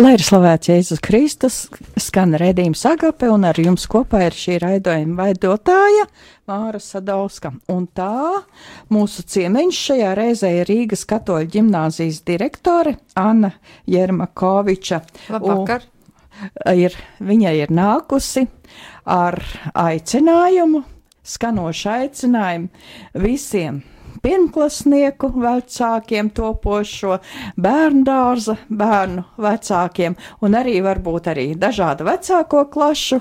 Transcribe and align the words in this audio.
Lai 0.00 0.14
ir 0.16 0.22
slavēts 0.24 0.70
Jēzus 0.70 1.00
Kristus, 1.04 1.56
skan 2.00 2.30
redzījums 2.40 2.86
agape, 2.88 3.28
un 3.28 3.42
ar 3.44 3.58
jums 3.60 3.82
kopā 3.90 4.22
ir 4.30 4.36
šī 4.36 4.54
raidojuma 4.62 5.26
veidotāja 5.26 6.06
Māra 6.48 6.80
Sadauska. 6.80 7.50
Un 7.68 7.84
tā 7.92 8.40
mūsu 8.88 9.26
ciemiņš 9.28 9.82
šajā 9.90 10.14
reizē 10.16 10.54
ir 10.62 10.72
Rīgas 10.72 11.04
katoļu 11.10 11.50
ģimnāzijas 11.52 12.22
direktore 12.24 12.96
Anna 13.20 13.52
Jermakoviča. 13.92 15.02
Labvakar! 15.36 15.84
Un 16.64 16.80
ir, 16.80 16.96
viņa 17.20 17.54
ir 17.60 17.76
nākusi 17.76 18.46
ar 19.04 19.36
aicinājumu, 19.76 20.80
skanošu 21.28 21.92
aicinājumu 21.98 22.72
visiem 23.20 23.82
pirmklasnieku 24.22 25.30
vecākiem, 25.40 26.30
topošo 26.34 27.18
bērnu 27.60 28.04
dārza 28.06 28.56
bērnu 28.68 29.24
vecākiem, 29.40 30.16
un 30.44 30.56
arī 30.58 30.80
varbūt 30.84 31.30
arī 31.32 31.46
dažādu 31.58 32.06
vecāko 32.08 32.64
klašu 32.72 33.20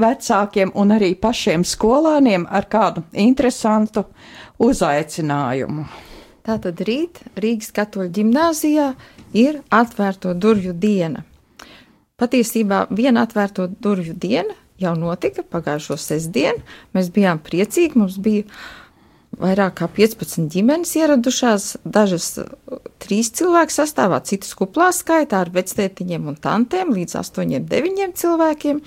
vecākiem 0.00 0.72
un 0.74 0.94
arī 0.96 1.14
pašiem 1.18 1.64
skolāniem 1.66 2.46
ar 2.50 2.68
kādu 2.70 3.04
interesantu 3.12 4.06
uzaicinājumu. 4.60 5.86
Tātad 6.46 6.80
rīt 6.88 7.20
Rīgas 7.36 7.72
katoļu 7.76 8.10
ģimnāzijā 8.16 8.92
ir 9.36 9.60
atvērto 9.70 10.32
durvju 10.34 10.72
diena. 10.72 11.24
Patiesībā 12.20 12.86
viena 12.90 13.24
atvērto 13.24 13.68
durvju 13.68 14.16
diena 14.20 14.56
jau 14.80 14.94
notika 14.96 15.44
pagājušo 15.44 15.96
sestdienu. 16.00 16.64
Mēs 16.96 17.10
bijām 17.12 17.40
priecīgi, 17.44 17.96
mums 18.00 18.16
bija 18.20 18.46
uh, 18.46 18.79
vairāk 19.38 19.76
kā 19.80 19.88
15 19.94 20.48
ģimenes 20.52 20.92
ieradušās, 20.98 21.68
dažas 21.84 22.32
trīs 23.02 23.30
cilvēku 23.36 23.74
sastāvā, 23.74 24.20
citas 24.26 24.54
kuplā 24.58 24.90
skaitā 24.96 25.44
ar 25.44 25.52
vectētiņiem 25.54 26.26
un 26.32 26.38
tantiem 26.40 26.92
līdz 26.96 27.18
8, 27.22 27.60
9 27.70 28.16
cilvēkiem, 28.20 28.82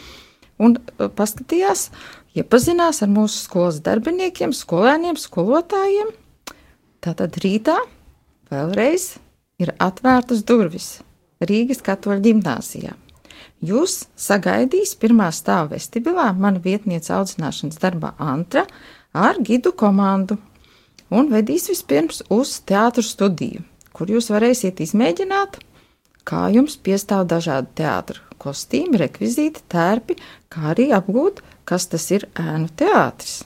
un 0.64 0.78
paskatījās, 1.00 1.88
iepazinās 2.38 3.02
ar 3.06 3.12
mūsu 3.14 3.46
skolas 3.46 3.80
darbiniekiem, 3.86 4.54
skolēniem, 4.58 5.20
skolotājiem. 5.20 6.12
Tātad 7.04 7.40
rītā 7.44 7.78
vēlreiz 8.52 9.16
ir 9.64 9.74
atvērtas 9.82 10.44
durvis 10.48 10.98
Rīgas 11.44 11.82
katoļu 11.84 12.24
ģimnāzijā. 12.24 12.94
Jūs 13.64 14.06
sagaidīs 14.20 14.94
pirmā 15.00 15.30
stāva 15.36 15.74
vestibilā 15.76 16.30
mana 16.36 16.60
vietniece 16.64 17.14
audzināšanas 17.16 17.80
darbā 17.80 18.12
Antra, 18.20 18.66
ar 19.14 19.40
gidu 19.46 19.72
komandu 19.78 20.38
un 21.14 21.30
vedīs 21.30 21.70
vispirms 21.70 22.24
uz 22.34 22.58
teātru 22.66 23.06
studiju, 23.06 23.62
kur 23.94 24.10
jūs 24.10 24.32
varēsiet 24.34 24.82
izmēģināt, 24.84 25.60
kā 26.26 26.48
jums 26.54 26.76
piestāv 26.82 27.28
dažādi 27.30 27.70
teātru 27.84 28.22
kostīmi, 28.42 29.00
rekvizīti, 29.00 29.64
tērpi, 29.72 30.18
kā 30.52 30.74
arī 30.74 30.90
apgūt, 30.96 31.42
kas 31.70 31.88
tas 31.92 32.10
ir 32.12 32.28
ēnu 32.40 32.72
teātris. 32.76 33.44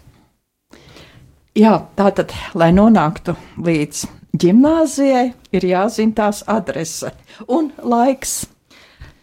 Jā, 1.57 1.73
tātad, 1.97 2.33
lai 2.53 2.69
nonāktu 2.73 3.33
līdz 3.65 4.03
gimnāzijai, 4.37 5.31
ir 5.57 5.65
jāzina 5.65 6.13
tās 6.21 6.43
adrese 6.47 7.11
un 7.49 7.71
laiks. 7.81 8.43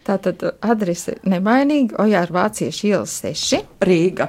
Tātad 0.05 0.43
adrese 0.61 1.15
nemainīga 1.25 1.97
Ojāra 2.03 2.35
Vāciešu 2.35 2.91
ielas 2.91 3.15
6 3.25 3.63
Rīga 3.87 4.27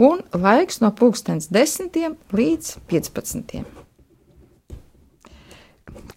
un 0.00 0.22
laiks 0.32 0.80
no 0.80 0.90
pulkstens 0.96 1.50
10 1.52 2.16
līdz 2.32 2.72
15. 2.88 3.60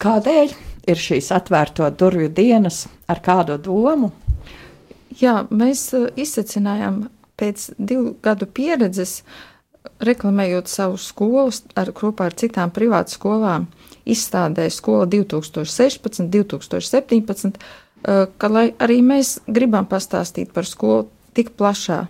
Kādēļ 0.03 0.53
ir 0.91 0.99
šīs 0.99 1.31
atvērto 1.35 1.87
durvju 1.99 2.31
dienas, 2.35 2.85
ar 3.07 3.19
kādu 3.23 3.57
domu? 3.61 4.11
Jā, 5.19 5.43
mēs 5.51 5.89
uh, 5.95 6.07
izsacinājām 6.15 7.03
pēc 7.39 7.73
divu 7.77 8.15
gadu 8.23 8.47
pieredzes, 8.47 9.21
reklamējot 10.03 10.71
savu 10.71 10.97
skolu 10.99 11.51
ar, 11.79 11.91
kopā 11.95 12.29
ar 12.31 12.35
citām 12.39 12.71
privātu 12.73 13.17
skolām, 13.17 13.67
izstādē 14.07 14.69
skola 14.73 15.05
2016, 15.11 16.31
2017, 16.31 17.59
uh, 17.59 18.25
ka 18.37 18.51
lai 18.51 18.69
arī 18.79 19.01
mēs 19.05 19.37
gribam 19.47 19.87
pastāstīt 19.91 20.55
par 20.55 20.67
skolu 20.67 21.09
tik 21.35 21.55
plašā 21.59 22.05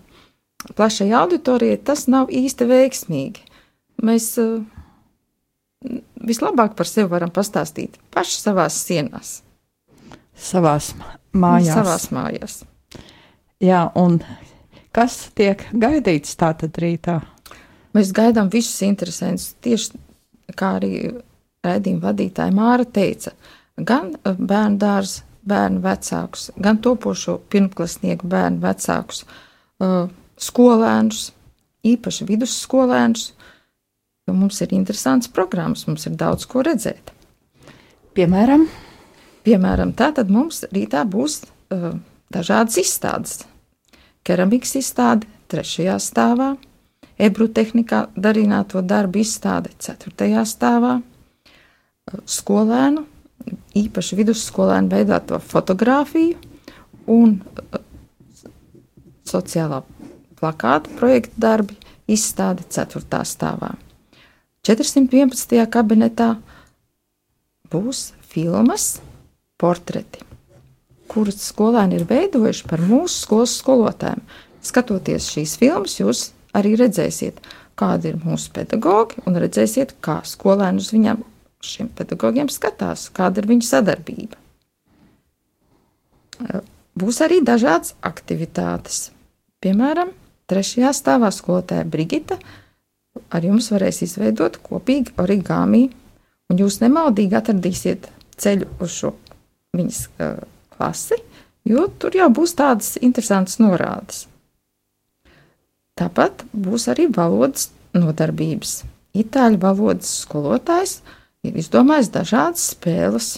plašai 0.76 1.12
auditorijai 1.18 1.80
tas 1.86 2.06
nav 2.12 2.32
īsti 2.34 2.68
veiksmīgi. 2.70 3.44
Mēs 4.04 4.30
uh, 4.42 4.62
vislabāk 6.24 6.78
par 6.78 6.90
sevi 6.90 7.10
varam 7.12 7.34
pastāstīt 7.34 8.00
paši 8.14 8.40
savās 8.40 8.78
sienās. 8.88 9.34
Savās 10.34 10.94
mājās. 11.34 11.76
Savās 11.76 12.08
mājās. 12.16 12.56
Jā, 13.64 13.86
un 14.00 14.18
kas 14.96 15.30
tiek 15.38 15.62
gaidīts 15.72 16.36
tātad 16.40 16.80
rītā? 16.82 17.20
Mēs 17.94 18.10
gaidām 18.16 18.50
visus 18.52 18.82
interesantus, 18.84 19.54
tieši 19.62 20.00
kā 20.58 20.78
arī 20.80 20.96
raidījuma 21.64 22.10
vadītāja 22.10 22.56
Māra 22.56 22.88
teica, 22.90 23.36
gan 23.78 24.16
bērnu 24.24 24.82
dārza 24.82 25.30
bērnu 25.48 25.82
vecākus, 25.84 26.50
gan 26.56 26.80
topošo 26.84 27.38
pirmklasnieku 27.52 28.28
bērnu 28.32 28.64
vecākus. 28.64 29.24
Uh, 29.84 30.08
skolēnus, 30.44 31.28
īpaši 31.88 32.28
vidusskolēnus, 32.30 33.28
jo 34.28 34.38
mums 34.38 34.62
ir 34.64 34.74
interesants 34.76 35.32
programmas, 35.32 35.88
mums 35.88 36.08
ir 36.08 36.18
daudz 36.20 36.48
ko 36.50 36.64
redzēt. 36.66 37.12
Piemēram, 38.14 38.68
Piemēram 39.44 39.92
tātad 39.92 40.30
mums 40.32 40.62
rītā 40.72 41.04
būs 41.04 41.42
uh, 41.44 41.92
dažādas 42.32 42.78
izstādes. 42.80 43.42
Keramikas 44.24 44.78
izstāde 44.80 45.28
trešajā 45.52 45.98
stāvā, 46.00 46.54
ebru 47.20 47.50
tehnikā 47.52 48.06
darināto 48.16 48.80
darbu 48.88 49.20
izstāde 49.20 49.74
ceturtajā 49.84 50.46
stāvā, 50.48 50.94
uh, 51.04 52.22
skolēnu, 52.24 53.04
īpaši 53.84 54.22
vidusskolēnu 54.22 54.94
veidāto 54.96 55.42
fotografiju 55.44 56.40
un 57.12 57.36
uh, 57.44 57.84
sociālā 59.28 59.84
plakātu 60.44 60.92
projektu 61.00 61.40
darbi, 61.40 61.80
izstāde 62.12 62.68
4. 62.68 63.24
stāvā. 63.24 63.74
411. 64.68 65.64
kabinetā 65.72 66.34
būs 67.72 68.12
filmas, 68.28 69.00
portreti, 69.60 70.24
kurus 71.12 71.42
skolēni 71.50 72.00
ir 72.00 72.08
veidojuši 72.10 72.68
par 72.70 72.84
mūsu 72.84 73.26
skolas 73.26 73.58
skolotājiem. 73.60 74.24
Skatoties 74.64 75.28
šīs 75.34 75.58
filmas, 75.60 75.98
jūs 76.00 76.30
arī 76.56 76.78
redzēsiet, 76.80 77.42
kādi 77.80 78.14
ir 78.14 78.20
mūsu 78.24 78.54
pedagogi, 78.56 79.20
un 79.28 79.40
redzēsiet, 79.40 79.98
kā 80.04 80.22
skolēni 80.28 80.84
uz 80.84 80.92
viņiem, 80.96 81.24
šiem 81.64 81.92
pedagogiem 81.98 82.52
skatās, 82.52 83.10
kāda 83.16 83.44
ir 83.44 83.50
viņu 83.52 83.68
sadarbība. 83.68 84.40
Būs 87.00 87.20
arī 87.26 87.42
dažādas 87.44 87.96
aktivitātes. 88.06 89.10
Piemēram, 89.64 90.12
Trešajā 90.54 90.92
stāvā 90.94 91.34
skolotāja 91.34 91.86
Brigita 91.90 92.38
ar 93.34 93.46
jums 93.46 93.70
varēs 93.74 94.04
izveidot 94.06 94.60
kopīgi 94.62 95.16
origami, 95.22 95.88
un 96.50 96.62
jūs 96.62 96.80
nemaldīgi 96.84 97.38
atradīsiet 97.40 98.10
ceļu 98.38 98.70
uz 98.84 98.98
šo 99.00 99.14
viņas 99.74 100.00
uh, 100.22 100.42
klasi, 100.76 101.18
jo 101.66 101.88
tur 102.00 102.16
jau 102.18 102.30
būs 102.34 102.56
tādas 102.58 102.96
interesantas 103.02 103.60
norādes. 103.62 104.28
Tāpat 105.98 106.46
būs 106.54 106.88
arī 106.90 107.08
valodas 107.14 107.70
nodarbības. 107.94 108.82
Itāļu 109.14 109.60
valodas 109.62 110.10
skolotājs 110.24 111.00
ir 111.46 111.58
izdomājis 111.62 112.10
dažādas 112.14 112.72
spēles, 112.74 113.36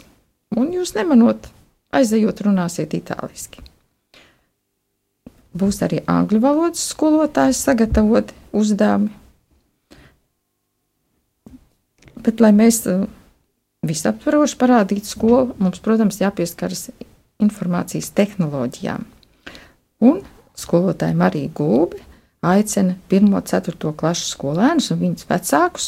un 0.55 0.71
jūs 0.71 0.95
nemanot, 0.95 1.49
aizejot, 1.95 2.45
runāsiet 2.47 2.95
itāliski. 2.95 3.63
Būs 5.55 5.79
arī 5.85 6.01
angļu 6.11 6.41
valodas 6.43 6.83
skolotājs 6.91 7.61
sagatavoti 7.63 8.35
uzdevumi. 8.55 9.13
Bet, 12.25 12.41
lai 12.41 12.51
mēs 12.55 12.81
uh, 12.89 13.05
visaptvaroši 13.85 14.57
parādītu 14.59 15.11
skolu, 15.13 15.53
mums, 15.61 15.79
protams, 15.83 16.17
jāpieskaras 16.19 16.89
informācijas 17.43 18.09
tehnoloģijām. 18.17 19.05
Un 20.03 20.19
skolotāja 20.57 21.15
Marija 21.15 21.51
Gulbi 21.55 22.01
aicina 22.45 22.95
1. 23.09 23.29
un 23.31 23.45
4. 23.45 23.93
klases 23.97 24.33
skolēnus 24.35 24.91
un 24.93 25.01
viņas 25.01 25.29
vecākus 25.29 25.87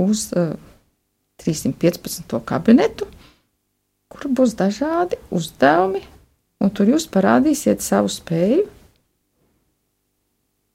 uz 0.00 0.28
uh, 0.36 0.54
315. 1.42 2.38
kabinetu, 2.46 3.08
kur 4.12 4.30
būs 4.30 4.54
dažādi 4.58 5.18
uzdevumi, 5.34 6.04
un 6.62 6.70
tur 6.70 6.94
jūs 6.94 7.08
parādīsiet 7.10 7.82
savu 7.84 8.12
spēju 8.12 8.68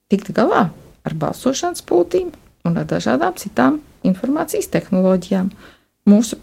tikt 0.10 0.34
galā 0.36 0.70
ar 1.06 1.16
balsošanas 1.22 1.86
pultīm 1.86 2.34
un 2.68 2.80
ar 2.82 2.88
dažādām 2.90 3.38
citām 3.40 3.80
informācijas 4.08 4.70
tehnoloģijām. 4.74 5.52
Mūsu 6.10 6.40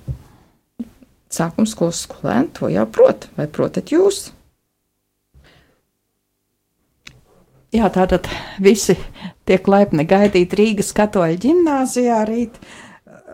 sākuma 1.33 1.69
skolas 1.69 2.05
skolēni 2.07 2.53
to 2.57 2.71
jau 2.73 2.87
prot, 2.91 3.29
vai 3.37 3.49
protat 3.51 3.93
jūs? 3.93 4.31
Jā, 7.75 7.91
tātad 7.93 8.29
visi 8.63 8.95
tiek 9.45 9.67
laipni 9.69 10.07
gaidīti 10.09 10.57
Rīgas 10.57 10.95
katoļu 10.97 11.41
ģimnāzijā 11.43 12.21
rīt. 12.29 12.61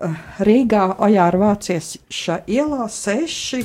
Eh, 0.02 0.14
Rīgā 0.42 0.86
Ojāra 1.04 1.38
Vācieša 1.38 2.40
ielā 2.50 2.88
6 2.90 3.60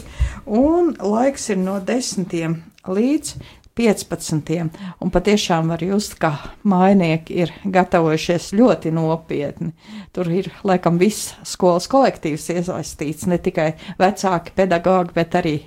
un 0.45 0.91
laiks 0.99 1.47
ir 1.49 1.61
no 1.63 1.79
10 1.81 2.59
līdz 2.85 3.33
15. 3.77 4.69
Un 4.99 5.11
patiešām 5.13 5.69
var 5.69 5.83
just, 5.85 6.17
ka 6.21 6.33
mājnieki 6.67 7.37
ir 7.43 7.53
gatavojušies 7.63 8.51
ļoti 8.57 8.91
nopietni. 8.95 9.73
Tur 10.15 10.31
ir 10.33 10.49
laikam 10.67 10.97
viss 11.01 11.35
skolas 11.45 11.89
kolektīvs 11.91 12.49
iesaistīts, 12.55 13.27
ne 13.29 13.37
tikai 13.37 13.73
vecāki 14.01 14.55
pedagogi, 14.57 15.13
bet 15.17 15.37
arī. 15.37 15.57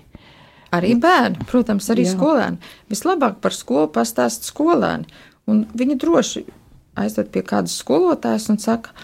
Arī 0.75 0.95
bērni, 1.03 1.47
protams, 1.51 1.89
arī 1.91 2.05
Jā. 2.07 2.15
skolēni. 2.15 2.61
Vislabāk 2.91 3.41
par 3.43 3.55
skolu 3.55 3.89
pastāst 3.91 4.47
skolēni, 4.47 5.09
un 5.51 5.65
viņi 5.75 5.97
droši 5.99 6.45
aizved 7.01 7.33
pie 7.35 7.43
kādas 7.47 7.75
skolotājas 7.81 8.47
un 8.53 8.61
saka, 8.63 8.95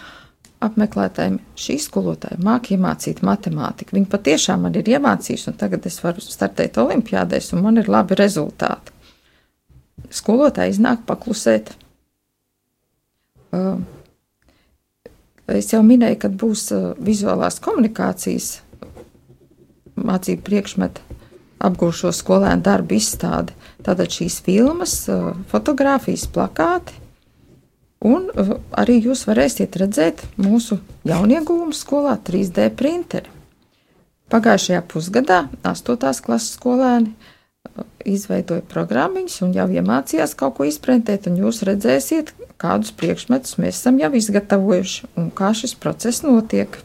apmeklētājiem, 0.63 1.37
šī 1.59 1.75
skolotāja 1.83 2.39
māca 2.41 2.71
iemācīt 2.73 3.19
matemātiku. 3.25 3.97
Viņa 3.97 4.09
patiešām 4.13 4.63
man 4.65 4.77
ir 4.79 4.87
iemācījusi, 4.95 5.51
un 5.51 5.57
tagad 5.59 5.85
es 5.85 5.99
varu 6.03 6.23
startēt 6.23 6.79
olimpiādēs, 6.81 7.51
un 7.53 7.65
man 7.67 7.77
ir 7.83 7.91
labi 7.91 8.17
rezultāti 8.17 8.96
skolotāji 10.13 10.75
iznāk 10.75 11.03
paklusēt. 11.07 11.73
Es 15.47 15.71
jau 15.71 15.81
minēju, 15.87 16.19
ka 16.21 16.29
būs 16.29 16.69
vizuālās 16.99 17.61
komunikācijas 17.63 18.61
mācību 19.97 20.43
priekšmeta 20.45 21.01
apgūšo 21.67 22.11
skolēnu 22.13 22.61
darbu 22.61 22.99
izstāde. 22.99 23.55
Tātad 23.81 24.11
šīs 24.13 24.41
filmas, 24.45 24.99
fotografijas, 25.49 26.27
plakāti. 26.29 26.93
Un 28.05 28.27
arī 28.77 28.99
jūs 29.07 29.23
varēsiet 29.25 29.73
redzēt 29.81 30.21
mūsu 30.37 30.77
jauniegūmu 31.07 31.73
skolā 31.73 32.13
3D 32.21 32.67
printeri. 32.77 33.31
Pagājušajā 34.29 34.83
pusgadā 34.91 35.39
8. 35.65 35.97
klases 36.21 36.53
skolēni 36.59 37.15
izveidoja 38.07 38.63
programmiņas 38.71 39.41
un 39.45 39.53
jau 39.57 39.67
iemācījās 39.71 40.35
kaut 40.39 40.57
ko 40.57 40.67
izprintēt, 40.67 41.27
un 41.29 41.39
jūs 41.41 41.63
redzēsiet, 41.67 42.33
kādus 42.61 42.93
priekšmetus 42.97 43.57
mēs 43.61 43.81
esam 43.81 43.99
jau 44.01 44.11
izgatavojuši 44.17 45.11
un 45.19 45.31
kā 45.35 45.53
šis 45.57 45.75
process 45.79 46.23
notiek. 46.25 46.79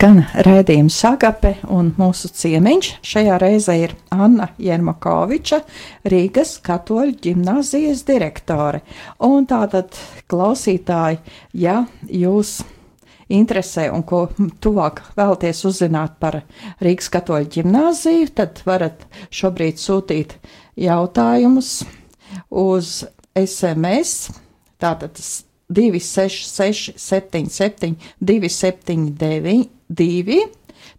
Skan 0.00 0.22
redzējuma 0.32 0.88
sagape, 0.88 1.50
un 1.76 1.90
mūsu 2.00 2.30
ciemiņš 2.32 2.86
šajā 3.04 3.34
reizē 3.42 3.74
ir 3.82 3.90
Anna 4.08 4.46
Jermakoviča, 4.56 5.58
Rīgas 6.08 6.54
katoļu 6.64 7.18
ģimnāzijas 7.26 8.00
direktore. 8.08 8.80
Un 9.28 9.44
tātad, 9.50 9.98
klausītāji, 10.32 11.18
ja 11.52 11.82
jūs 12.08 12.54
interesē 13.28 13.90
un 13.92 14.06
ko 14.08 14.22
tuvāk 14.64 15.02
vēlaties 15.20 15.60
uzzināt 15.68 16.16
par 16.24 16.40
Rīgas 16.80 17.12
katoļu 17.12 17.52
ģimnāziju, 17.58 18.32
tad 18.40 18.64
varat 18.64 19.04
šobrīd 19.28 19.84
sūtīt 19.84 20.32
jautājumus 20.80 21.74
uz 22.48 23.02
SMS. 23.36 24.30
Tātad 24.80 25.20
266, 25.70 26.92
77, 26.96 27.96
279, 28.20 29.68
2. 29.88 30.40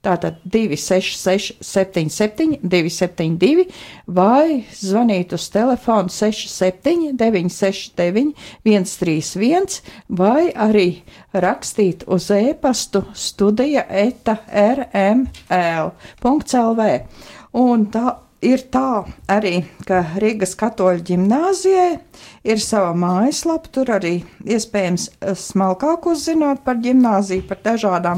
Tātad 0.01 0.40
266, 0.50 1.60
77, 1.62 2.58
272, 2.66 3.68
vai 4.10 4.63
zvanīt 4.74 5.34
uz 5.38 5.46
telefonu 5.54 6.10
67, 6.10 7.12
969, 7.20 8.34
131, 8.66 9.82
vai 10.10 10.50
arī 10.58 10.88
rakstīt 11.38 12.08
uz 12.10 12.32
e-pastu 12.34 13.04
studija 13.13 13.86
eta 13.86 14.40
rml.lv. 14.50 15.22
Un 17.62 17.86
tā 17.94 18.16
ir 18.41 18.65
tā 18.74 19.03
arī, 19.31 19.63
ka 19.88 20.01
Rīgas 20.21 20.55
katoļu 20.60 21.01
ģimnāzijai 21.12 21.91
ir 22.43 22.60
sava 22.62 22.93
mājaslapa, 22.98 23.67
tur 23.74 23.88
arī 23.98 24.24
iespējams 24.43 25.10
eh, 25.10 25.13
smalkāk 25.38 26.05
uzzināt 26.12 26.57
par 26.65 26.75
ģimnāziju, 26.81 27.48
par 27.50 27.60
dažādām 27.65 28.17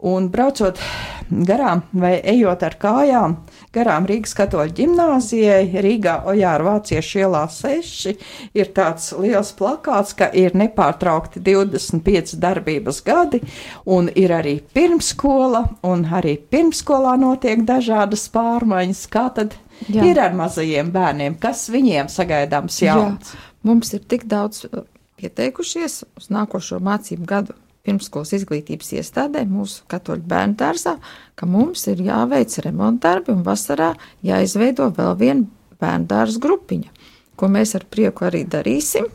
Un 0.00 0.30
braucot 0.32 0.80
garām 1.28 1.82
vai 1.92 2.24
ejot 2.24 2.62
ar 2.64 2.72
kājām, 2.80 3.36
garām 3.74 4.06
Rīgas 4.08 4.32
katoļu 4.38 4.74
ģimnāzijai, 4.80 5.82
Rīgā 5.84 6.16
Ojāra 6.30 6.66
Vāciešu 6.66 7.22
ielā 7.22 7.44
6, 7.52 8.16
ir 8.58 8.72
tāds 8.76 9.10
liels 9.18 9.52
plakāts, 9.58 10.14
ka 10.18 10.30
ir 10.36 10.56
nepārtraukti 10.58 11.42
25 11.46 12.36
darbības 12.42 13.00
gadi, 13.06 13.42
un 13.86 14.10
ir 14.18 14.34
arī 14.34 14.56
pirmskola, 14.74 15.64
un 15.86 16.06
arī 16.20 16.36
pirmskolā 16.50 17.16
notiek 17.20 17.64
dažādas 17.68 18.26
pārmaiņas. 18.34 19.06
Kā 19.10 19.28
tad 19.38 19.56
Jā. 19.88 20.04
ir 20.06 20.20
ar 20.22 20.36
mazajiem 20.36 20.90
bērniem? 20.94 21.38
Kas 21.40 21.68
viņiem 21.72 22.10
sagaidāms 22.12 22.82
jauns? 22.84 23.34
Jā. 23.34 23.46
Mums 23.70 23.92
ir 23.94 24.04
tik 24.08 24.24
daudz 24.28 24.64
uh, 24.66 24.86
pieteikušies 25.20 26.02
uz 26.16 26.30
nākošo 26.32 26.80
mācību 26.82 27.28
gadu 27.28 27.56
pirmskolas 27.86 28.34
izglītības 28.36 28.92
iestādē, 28.98 29.44
mūsu 29.48 29.84
katoļu 29.90 30.26
bērnu 30.28 30.58
dārzā, 30.60 30.96
ka 31.36 31.48
mums 31.48 31.86
ir 31.90 32.02
jāveic 32.04 32.58
remontdarbi 32.64 33.32
un 33.34 33.42
vasarā 33.46 33.94
jāizveido 34.26 34.90
vēl 34.96 35.16
viena 35.20 35.46
bērnu 35.80 36.10
dārza 36.10 36.42
grupiņa, 36.42 36.92
ko 37.40 37.48
mēs 37.48 37.74
ar 37.78 37.86
prieku 37.90 38.28
arī 38.28 38.44
darīsim. 38.48 39.08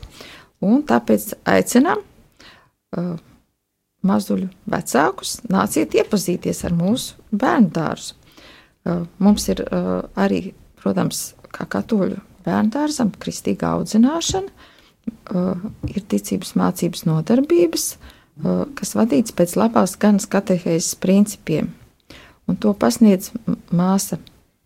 Un 0.65 0.81
tāpēc 0.87 1.35
aicinām 1.51 2.01
uh, 2.01 3.15
mazuļu 4.05 4.49
vecākus, 4.71 5.39
nāciet 5.51 5.97
iepazīties 5.99 6.63
ar 6.65 6.73
mūsu 6.77 7.19
bērnu 7.35 7.69
dārzu. 7.75 8.15
Uh, 8.85 9.03
mums 9.21 9.45
ir 9.51 9.61
uh, 9.65 9.99
arī, 10.17 10.55
protams, 10.81 11.33
kā 11.53 11.67
katoļu 11.69 12.17
bērnu 12.45 12.73
dārzam, 12.73 13.13
kristīgā 13.21 13.75
audzināšana, 13.77 14.49
uh, 15.35 15.65
ir 15.91 16.05
ticības 16.09 16.55
mācības 16.57 17.05
nodarbības, 17.09 17.89
uh, 17.93 18.14
kas 18.75 18.95
vadīts 18.97 19.35
pēc 19.35 19.55
labās 19.59 19.95
ganas 19.99 20.27
katehēzes 20.27 20.95
principiem. 21.01 21.71
Un 22.45 22.59
to 22.61 22.73
pasniedz 22.77 23.31
māsa 23.71 24.19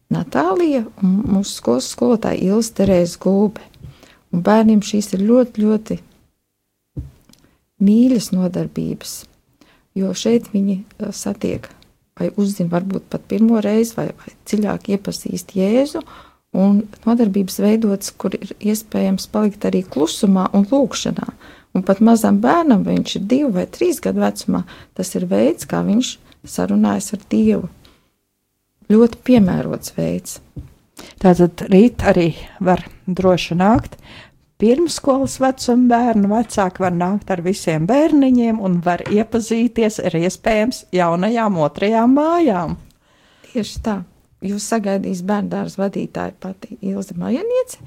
Natālija 0.09 0.87
un 1.03 1.19
mūsu 1.35 1.59
skolas 1.59 1.91
skolotāja 1.93 2.41
Ilza 2.41 2.79
Terēza 2.79 3.19
Gulbe. 3.21 3.61
Un 4.33 4.41
bērniem 4.45 4.81
šīs 4.85 5.13
ir 5.13 5.25
ļoti, 5.25 5.65
ļoti 5.65 5.99
mīļas 7.85 8.31
nodarbības, 8.33 9.13
jo 9.97 10.13
šeit 10.17 10.49
viņi 10.53 10.81
uh, 10.81 11.13
satiek 11.15 11.69
vai 12.19 12.29
uzzina 12.39 12.73
varbūt 12.73 13.07
pat 13.11 13.23
pirmo 13.31 13.61
reizi, 13.63 13.95
vai, 13.97 14.09
vai 14.19 14.33
dziļāk 14.47 14.91
iepazīst 14.95 15.55
Jēzu, 15.57 16.03
un 16.59 16.81
nodarbības 17.05 17.59
veidotas, 17.63 18.11
kur 18.11 18.35
ir 18.35 18.51
iespējams 18.59 19.29
palikt 19.31 19.67
arī 19.69 19.83
klusumā 19.87 20.49
un 20.57 20.67
lūkšanā. 20.69 21.29
Un 21.77 21.83
pat 21.85 22.01
mazam 22.01 22.39
bērnam, 22.41 22.83
viņš 22.87 23.15
ir 23.19 23.27
divu 23.29 23.51
vai 23.59 23.67
trīs 23.69 24.01
gadu 24.01 24.23
vecumā, 24.23 24.63
tas 24.97 25.13
ir 25.15 25.27
veids, 25.29 25.67
kā 25.69 25.83
viņš 25.85 26.15
sarunājas 26.47 27.13
ar 27.13 27.25
Dievu. 27.29 27.69
Ļoti 28.89 29.21
piemērots 29.27 29.93
veids. 29.97 30.39
Tātad 31.21 31.61
rīt 31.69 32.01
arī 32.09 32.31
var 32.63 32.81
droši 33.05 33.57
nākt. 33.59 33.99
Pirmskolas 34.59 35.37
vecuma 35.39 35.87
bērnu 35.93 36.31
vecāki 36.33 36.83
var 36.83 36.91
nākt 36.91 37.29
ar 37.31 37.43
visiem 37.45 37.85
bērniņiem 37.87 38.59
un 38.59 38.81
var 38.83 39.05
iepazīties 39.07 40.01
ar 40.03 40.17
iespējams 40.19 40.81
jaunajām 40.95 41.61
otrajām 41.63 42.17
mājām. 42.17 42.75
Tieši 43.45 43.83
tā 43.85 43.95
jūs 44.43 44.67
sagaidīs 44.73 45.23
bērndārs 45.27 45.77
vadītāja 45.79 46.35
pati 46.41 46.75
Ilze 46.81 47.15
Majaniece, 47.19 47.79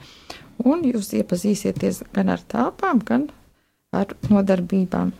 un 0.64 0.86
jūs 0.88 1.12
iepazīsieties 1.18 2.04
gan 2.14 2.32
ar 2.32 2.40
tāpām, 2.48 3.04
gan 3.04 3.28
ar 3.28 3.41
nodarbībām. 3.92 5.12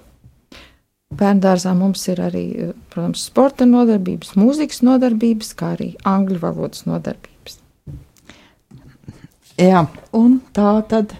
Bērndārzā 1.13 1.75
mums 1.77 2.07
ir 2.09 2.23
arī, 2.25 2.45
protams, 2.93 3.27
sporta 3.29 3.67
nodarbības, 3.69 4.33
mūzikas 4.41 4.81
nodarbības, 4.87 5.53
kā 5.59 5.75
arī 5.77 5.91
angļu 6.09 6.41
valodas 6.41 6.87
nodarbības. 6.89 7.59
Jā, 9.61 9.85
un 10.17 10.39
tā 10.57 10.71
tad 10.89 11.13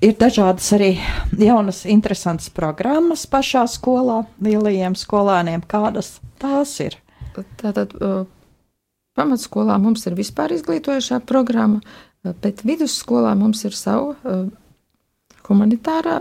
ir 0.00 0.14
dažādas 0.20 0.70
arī 0.76 0.92
jaunas, 1.34 1.82
interesantas 1.90 2.52
programmas 2.54 3.26
pašā 3.26 3.64
skolā, 3.68 4.22
lielajiem 4.38 4.94
skolēniem. 4.94 5.66
Kādas 5.66 6.20
tās 6.38 6.76
ir? 6.84 7.00
Tātad 7.58 7.96
Pamatskolā 9.18 9.74
mums 9.82 10.06
ir 10.06 10.14
vispār 10.14 10.54
izglītojošā 10.54 11.18
programma, 11.26 11.82
bet 12.22 12.62
vidusskolā 12.64 13.34
mums 13.38 13.64
ir 13.66 13.74
sava 13.74 14.14
uh, 14.14 14.46
humanitārā 15.50 16.20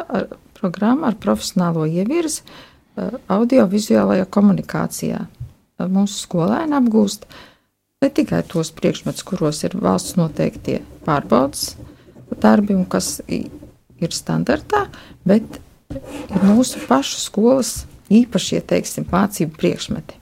programma 0.60 1.12
ar 1.12 1.20
profesionālo 1.22 1.86
ievirzi 1.88 2.42
uh, 2.44 3.16
audiovizuālajā 3.32 4.28
komunikācijā. 4.34 5.22
Mūsu 5.80 6.26
skolēni 6.26 6.76
apgūst 6.76 7.24
ne 8.04 8.10
tikai 8.12 8.42
tos 8.48 8.74
priekšmetus, 8.76 9.24
kuros 9.28 9.64
ir 9.64 9.78
valsts 9.80 10.18
noteiktie 10.20 10.82
pārbaudas 11.06 11.78
darbi 12.40 12.76
un 12.76 12.86
kas 12.90 13.20
ir 13.28 14.14
standartā, 14.16 14.86
bet 15.28 15.60
ir 15.90 16.46
mūsu 16.46 16.82
pašu 16.88 17.20
skolas 17.24 17.74
īpašie, 18.14 18.62
teiksim, 18.66 19.08
mācību 19.10 19.58
priekšmeti. 19.60 20.18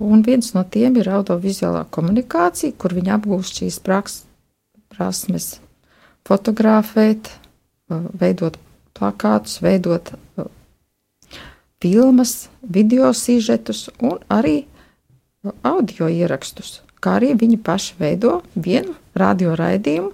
Un 0.00 0.22
viens 0.24 0.54
no 0.56 0.62
tiem 0.64 0.96
ir 0.96 1.10
audiovizuālā 1.12 1.84
komunikācija, 1.92 2.72
kur 2.80 2.94
viņi 2.96 3.12
apgūst 3.16 3.60
šīs 3.60 3.80
praks, 3.84 4.22
prasmes, 4.94 5.58
fotografēt, 6.28 7.28
veidot 7.90 8.58
plakātus, 8.96 9.60
veidot 9.62 10.12
filmas, 11.80 12.48
video 12.62 13.12
sižetus 13.16 13.88
un 14.00 14.20
arī 14.28 14.64
audio 15.64 16.10
ierakstus, 16.12 16.80
kā 17.00 17.16
arī 17.20 17.32
viņi 17.40 17.60
paši 17.64 17.96
veido 18.00 18.40
vienu 18.54 18.94
radio 19.16 19.54
raidījumu, 19.56 20.12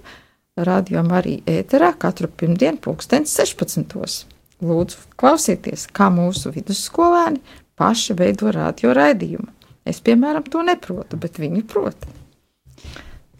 radio 0.57 1.03
arī 1.13 1.41
ēterā 1.45 1.91
katru 1.99 2.29
pirmdienu 2.31 2.79
pulkstens 2.81 3.35
16. 3.37 4.25
Lūdzu, 4.57 4.97
klausieties, 5.19 5.85
kā 5.93 6.07
mūsu 6.09 6.49
vidusskolēni 6.55 7.43
paši 7.77 8.15
veido 8.17 8.49
radio 8.51 8.95
raidījumu. 8.97 9.51
Es, 9.87 9.99
piemēram, 10.03 10.47
to 10.49 10.63
neprotu, 10.65 11.19
bet 11.19 11.37
viņi 11.39 11.61
prot. 11.69 12.07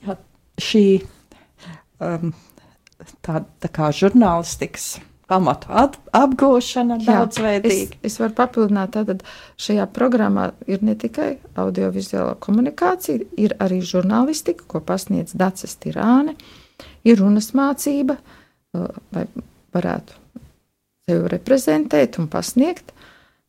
Jā, 0.06 0.13
šī 0.62 0.84
um, 2.00 2.36
tā, 3.26 3.44
tā 3.62 3.70
kā 3.74 3.92
žurnālistikas 3.96 4.98
pamatu 5.28 5.72
at, 5.76 5.98
apgūšana 6.16 7.00
daudzveidīga. 7.04 7.98
Es, 8.00 8.14
es 8.14 8.20
varu 8.22 8.36
papildināt, 8.38 8.94
tātad 8.96 9.26
šajā 9.60 9.88
programmā 9.96 10.52
ir 10.72 10.84
ne 10.88 10.96
tikai 11.00 11.34
audiovizuālā 11.60 12.38
komunikācija, 12.44 13.28
ir 13.36 13.58
arī 13.64 13.82
žurnālistika, 13.84 14.68
ko 14.72 14.82
pasniedz 14.88 15.36
Dacis 15.38 15.76
Tirāne, 15.84 16.38
ir 17.08 17.20
runas 17.20 17.52
mācība, 17.58 18.16
uh, 18.18 18.88
lai 19.16 19.28
varētu 19.76 20.24
sevi 21.08 21.34
reprezentēt 21.36 22.22
un 22.22 22.32
pasniegt, 22.32 22.96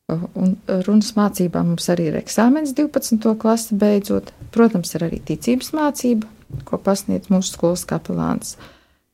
Un 0.08 0.54
runas 0.86 1.10
mācībā 1.18 1.60
mums 1.68 1.90
arī 1.92 2.06
ir 2.08 2.14
eksāmenis 2.22 2.72
12. 2.72 3.34
klasi 3.42 3.76
beidzot. 3.76 4.30
Protams, 4.54 4.94
ir 4.96 5.04
arī 5.04 5.18
ticības 5.20 5.74
mācība, 5.76 6.24
ko 6.64 6.78
pasniedz 6.80 7.28
mūsu 7.28 7.58
skolas 7.58 7.84
kapelāns 7.88 8.54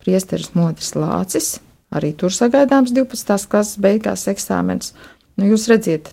Priesteris 0.04 0.52
Modris 0.56 0.92
Lācis. 0.98 1.56
Arī 1.94 2.10
tur 2.18 2.32
sagaidāms 2.34 2.92
12. 2.94 3.48
klases 3.50 3.78
beigās 3.80 4.26
eksāmenis. 4.30 4.92
Nu, 5.38 5.46
jūs 5.48 5.68
redziet, 5.70 6.10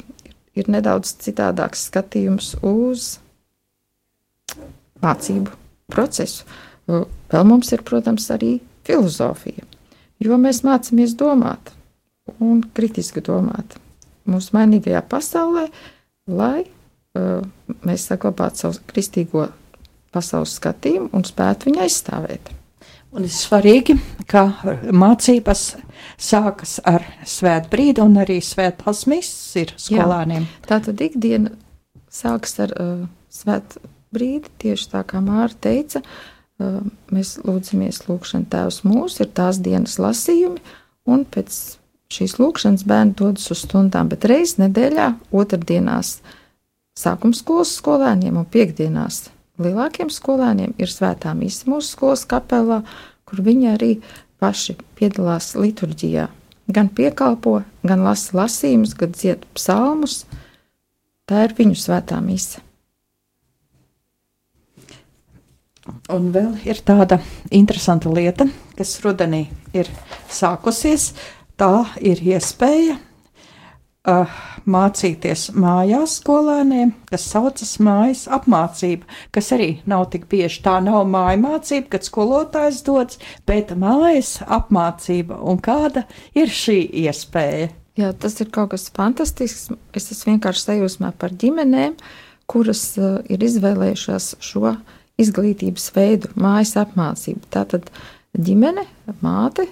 ir 0.58 0.70
nedaudz 0.72 1.16
citādāks 1.24 1.88
skatījums 1.90 2.54
uz 2.62 3.16
mācību 5.02 5.54
procesu. 5.92 6.46
Vēl 6.88 7.48
mums 7.48 7.72
ir, 7.74 7.84
protams, 7.88 8.28
arī 8.34 8.60
filozofija, 8.88 9.66
jo 10.22 10.38
mēs 10.42 10.64
mācāmies 10.68 11.16
domāt 11.18 11.74
un 12.40 12.62
kritiski 12.76 13.24
domāt 13.26 13.78
mūsu 14.30 14.56
mainīgajā 14.56 15.02
pasaulē, 15.10 15.68
lai 16.30 16.64
uh, 16.64 17.42
mēs 17.88 18.08
saglabātu 18.10 18.66
savu 18.66 18.82
kristīgo 18.92 19.48
pasaules 20.14 20.58
skatījumu 20.60 21.12
un 21.16 21.26
spētu 21.28 21.70
viņu 21.70 21.86
aizstāvēt. 21.86 22.52
Un 23.12 23.26
ir 23.28 23.32
svarīgi, 23.36 23.98
ka 24.32 24.46
mācības 24.96 25.64
sākas 26.22 26.78
ar 26.88 27.04
svētbrīdi, 27.28 28.00
un 28.00 28.16
arī 28.22 28.38
svētās 28.46 29.04
misijas 29.12 29.58
ir 29.60 29.74
skolāniem. 29.76 30.46
Jā, 30.48 30.68
tā 30.70 30.78
tad 30.86 31.04
ikdiena 31.04 31.52
sākas 32.12 32.56
ar 32.64 32.72
uh, 32.80 33.02
svētbrīdi, 33.36 34.54
tieši 34.64 34.88
tā 34.94 35.04
kā 35.10 35.20
Māra 35.24 35.52
teica, 35.52 36.00
uh, 36.02 36.80
mēs 37.12 37.36
lūdzamies 37.44 38.06
lūkšana 38.08 38.48
tēvs 38.54 38.80
mūsu, 38.88 39.26
ir 39.26 39.34
tās 39.36 39.60
dienas 39.60 39.98
lasījumi, 40.00 40.64
un 41.12 41.28
pēc 41.28 41.60
šīs 42.16 42.38
lūkšanas 42.40 42.88
bērni 42.88 43.18
dodas 43.20 43.52
uz 43.52 43.66
stundām, 43.66 44.08
bet 44.12 44.28
reizes 44.32 44.56
nedēļā, 44.64 45.12
otrdienās 45.36 46.22
sākuma 46.96 47.36
skolas 47.36 47.76
skolēniem 47.76 48.40
un 48.40 48.48
piekdienās 48.52 49.26
lielākiem 49.64 50.10
skolēniem 50.12 50.76
ir 50.82 50.92
svētā 50.92 51.34
mīsa 51.38 51.70
mūsu 51.72 51.96
skolas 51.96 52.26
kapelā, 52.30 52.82
kur 53.26 53.44
viņi 53.46 53.70
arī 53.74 53.92
paši 54.42 54.78
piedalās 54.98 55.54
liturģijā. 55.56 56.28
Gan 56.72 56.90
piekalpo, 56.96 57.62
gan 57.84 58.04
lasa 58.06 58.36
lasījumus, 58.42 58.96
gan 58.98 59.14
dzied 59.16 59.46
psalmus. 59.58 60.24
Tā 61.28 61.46
ir 61.48 61.56
viņu 61.58 61.78
svētā 61.80 62.20
mīsa. 62.24 62.64
Un 66.14 66.30
vēl 66.34 66.54
ir 66.68 66.80
tāda 66.86 67.18
interesanta 67.52 68.12
lieta, 68.14 68.46
kas 68.78 68.94
rudenī 69.04 69.46
ir 69.74 69.90
sākusies. 70.32 71.12
Tā 71.60 71.86
ir 72.02 72.22
iespēja 72.26 72.98
uh, 74.08 74.38
mācīties 74.70 75.50
mājās 75.58 76.18
skolēniem, 76.22 76.94
kas 77.12 77.26
saucas 77.32 77.76
mājas 77.84 78.26
apmācība, 78.32 79.08
kas 79.36 79.52
arī 79.56 79.70
nav 79.90 80.08
tik 80.14 80.28
bieži. 80.32 80.62
Tā 80.66 80.78
nav 80.84 81.04
māja 81.10 81.40
mācība, 81.42 81.94
kad 81.96 82.08
skolotājs 82.08 82.82
dodas, 82.88 83.22
bet 83.50 83.74
mājas 83.78 84.40
apmācība. 84.48 85.38
Un 85.42 85.62
kāda 85.64 86.06
ir 86.38 86.52
šī 86.52 86.80
iespēja? 87.06 87.72
Jā, 88.00 88.14
tas 88.16 88.40
ir 88.42 88.50
kaut 88.54 88.72
kas 88.74 88.88
fantastisks. 88.96 89.70
Es 89.98 90.10
esmu 90.14 90.36
vienkārši 90.36 90.68
sajūsmā 90.70 91.12
par 91.20 91.36
ģimenēm, 91.36 91.98
kuras 92.50 92.86
uh, 93.00 93.20
ir 93.32 93.44
izvēlējušās 93.46 94.36
šo 94.42 94.76
izglītības 95.22 95.92
veidu, 95.94 96.32
mājas 96.40 96.74
apmācību. 96.82 97.46
Tātad 97.54 97.92
ģimene, 98.34 98.88
māte 99.22 99.68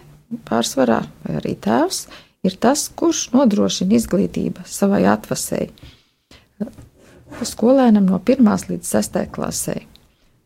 pārsvarā 0.45 1.00
vai 1.24 1.39
arī 1.39 1.55
tēvs 1.63 2.03
ir 2.43 2.55
tas, 2.62 2.88
kurš 2.96 3.29
nodrošina 3.34 3.98
izglītību 3.98 4.65
savai 4.69 5.03
atvasēji. 5.12 5.72
Skolēnam 7.46 8.10
no 8.10 8.19
1 8.19 8.69
līdz 8.72 8.89
6 8.89 9.19
klasē. 9.36 9.77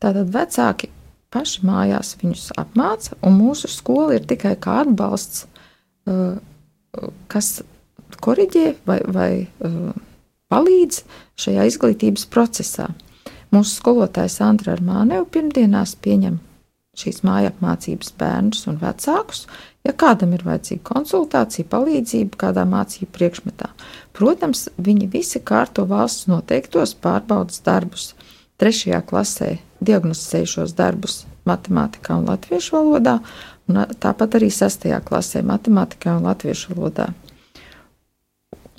Tātad 0.03 0.31
vecāki 0.33 0.89
paši 1.33 1.63
mājās 1.65 2.13
viņus 2.21 2.50
apmāca, 2.59 3.17
un 3.25 3.38
mūsu 3.39 3.69
skola 3.71 4.17
ir 4.17 4.27
tikai 4.29 4.55
kā 4.62 4.81
atbalsts, 4.83 5.45
uh, 6.09 6.35
kas 7.31 7.63
koriģē 8.23 8.65
vai, 8.85 9.00
vai 9.07 9.31
uh, 9.41 9.93
palīdz 10.53 11.01
šajā 11.39 11.65
izglītības 11.71 12.27
procesā. 12.29 12.91
Mūsu 13.53 13.77
skolotājs 13.79 14.39
Andra 14.45 14.75
Armāneva 14.75 15.25
pirmdienās 15.29 15.95
pieņem 16.01 16.39
šīs 16.97 17.23
māja 17.25 17.51
apmācības 17.53 18.13
bērnus 18.19 18.67
un 18.69 18.77
vecākus, 18.81 19.47
Ja 19.83 19.91
kādam 19.91 20.31
ir 20.31 20.45
vajadzīga 20.47 20.85
konsultācija, 20.88 21.67
palīdzība 21.67 22.39
kādā 22.39 22.63
mācību 22.67 23.09
priekšmetā, 23.17 23.67
protams, 24.15 24.69
viņi 24.79 25.09
visi 25.12 25.41
kārto 25.43 25.83
valsts 25.89 26.29
noteiktos 26.31 26.95
pārbaudas 27.03 27.59
darbus. 27.65 28.13
Trešajā 28.63 29.01
klasē 29.09 29.50
diagnosticējušos 29.83 30.75
darbus 30.77 31.25
matemātikā 31.50 32.15
un 32.15 32.29
latviešu 32.31 32.77
valodā, 32.77 33.17
un 33.67 33.81
tāpat 34.00 34.38
arī 34.39 34.47
sastajā 34.55 35.01
klasē 35.03 35.43
matemātikā 35.43 36.15
un 36.15 36.29
latviešu 36.29 36.77
valodā. 36.77 37.09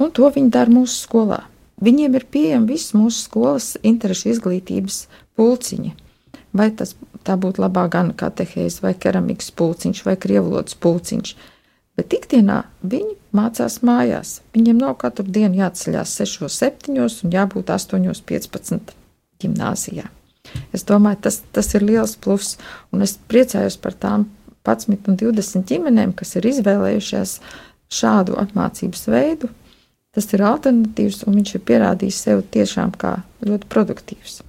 Un 0.01 0.09
to 0.09 0.31
viņi 0.33 0.55
dara 0.55 0.73
mūsu 0.73 1.03
skolā. 1.05 1.43
Viņiem 1.85 2.17
ir 2.17 2.25
pieejami 2.33 2.73
visi 2.73 2.97
mūsu 2.97 3.27
skolas 3.27 3.75
interešu 3.85 4.31
izglītības 4.33 5.03
pulciņi. 5.37 5.93
Vai 6.57 6.71
tas 6.73 6.95
tā 7.27 7.37
būtu 7.41 7.65
labā 7.65 7.87
gan 7.93 8.13
katehēze, 8.17 8.83
vai 8.85 8.95
keramikas 8.95 9.51
pulciņš, 9.57 10.05
vai 10.07 10.17
krievlodas 10.21 10.77
pulciņš. 10.81 11.35
Bet 11.95 12.15
ikdienā 12.17 12.65
viņi 12.83 13.15
mācās 13.37 13.81
mājās. 13.87 14.41
Viņiem 14.57 14.81
nav 14.83 14.97
katru 15.03 15.27
dienu 15.31 15.61
jāceļās 15.63 16.17
6, 16.21 16.49
7 16.51 16.99
un 16.99 17.35
jābūt 17.35 17.71
8, 17.71 18.23
15 18.31 18.95
gimnāzijā. 19.43 20.09
Es 20.75 20.85
domāju, 20.87 21.23
tas, 21.27 21.41
tas 21.55 21.71
ir 21.75 21.85
liels 21.87 22.17
pluss, 22.21 22.59
un 22.93 23.05
es 23.07 23.17
priecājos 23.31 23.79
par 23.81 23.95
tām 23.97 24.27
11 24.65 25.11
un 25.11 25.19
20 25.21 25.67
ģimenēm, 25.71 26.15
kas 26.17 26.37
ir 26.39 26.49
izvēlējušās 26.51 27.37
šādu 27.95 28.39
apmācības 28.41 29.07
veidu. 29.13 29.51
Tas 30.15 30.29
ir 30.31 30.45
alternatīvs, 30.47 31.25
un 31.27 31.41
viņš 31.41 31.57
ir 31.57 31.65
pierādījis 31.69 32.21
sevi 32.27 32.45
tiešām 32.57 32.95
kā 32.99 33.17
ļoti 33.43 33.71
produktīvs. 33.71 34.43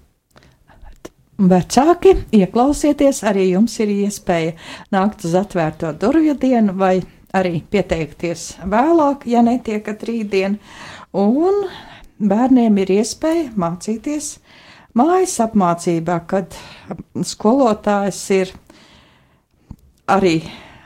Vecāki, 1.35 2.13
ieklausieties, 2.31 3.19
arī 3.27 3.49
jums 3.49 3.73
ir 3.83 3.89
iespēja 3.91 4.53
nākt 4.95 5.25
uz 5.27 5.33
atvērto 5.35 5.89
durvju 5.99 6.37
dienu 6.39 6.75
vai 6.79 7.01
arī 7.35 7.59
pieteikties 7.59 8.61
vēlāk, 8.63 9.25
ja 9.27 9.41
netiekat 9.43 10.05
rītdien. 10.07 10.55
Un 11.11 11.65
bērniem 12.23 12.79
ir 12.85 12.93
iespēja 13.01 13.49
mācīties 13.59 14.37
mājas 14.95 15.35
apmācībā, 15.43 16.21
kad 16.23 16.55
skolotājs 17.19 18.21
ir 18.31 18.55
arī 20.07 20.37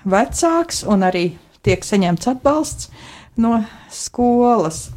vecāks 0.09 0.81
un 0.89 1.05
arī 1.05 1.27
tiek 1.61 1.85
saņemts 1.85 2.31
atbalsts 2.33 2.89
no 3.37 3.59
skolas. 3.93 4.87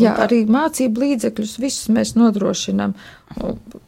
Jā, 0.00 0.10
arī 0.24 0.40
mācību 0.50 1.04
līdzekļus 1.04 1.52
visus 1.62 1.90
mēs 1.94 2.16
nodrošinām. 2.18 2.96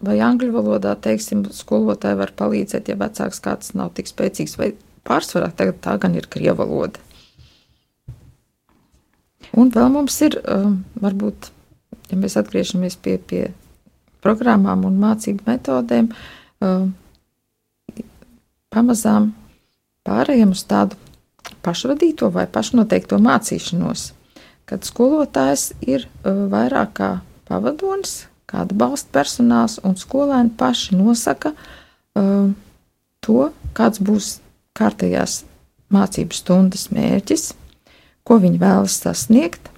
Vai 0.07 0.17
angļu 0.23 0.53
valodā, 0.55 0.93
teiksim, 1.03 1.43
skolotāji 1.51 2.19
var 2.21 2.31
palīdzēt, 2.39 2.93
ja 2.93 2.99
vecāks 3.01 3.43
kāds 3.43 3.73
nav 3.75 3.91
tik 3.97 4.07
spēcīgs, 4.11 4.55
vai 4.61 4.71
pārsvarā 5.07 5.51
tagad 5.59 5.81
tā 5.83 5.97
gan 6.03 6.15
ir 6.15 6.29
krievu 6.31 6.63
valoda. 6.63 7.03
Un 9.59 9.73
vēl 9.75 9.91
mums 9.91 10.19
ir, 10.23 10.39
um, 10.47 10.79
varbūt, 11.03 11.51
ja 12.13 12.19
mēs 12.21 12.39
atgriežamies 12.39 12.99
pie, 13.03 13.17
pie 13.19 13.43
programmām 14.23 14.85
un 14.87 15.01
mācību 15.03 15.47
metodēm, 15.49 16.13
um, 16.63 16.93
pamazām 18.71 19.33
pārējām 20.07 20.55
uz 20.55 20.63
tādu 20.71 20.99
pašvadīto 21.67 22.31
vai 22.35 22.47
pašnoteikto 22.51 23.19
mācīšanos 23.23 24.13
kad 24.67 24.87
skolotājs 24.87 25.71
ir 25.87 26.09
vairāk 26.25 26.95
kā 26.99 27.11
pavadonis, 27.47 28.27
kā 28.51 28.65
atbalsta 28.65 29.13
personāls, 29.15 29.79
un 29.87 29.95
skolēni 29.99 30.53
paši 30.59 30.99
nosaka 30.99 31.53
uh, 31.55 32.51
to, 33.23 33.51
kāds 33.77 34.03
būs 34.03 34.37
kārtējās 34.77 35.45
mācību 35.95 36.35
stundas 36.35 36.89
mērķis, 36.95 37.53
ko 38.27 38.41
viņi 38.43 38.61
vēlas 38.63 38.99
sasniegt. 39.03 39.71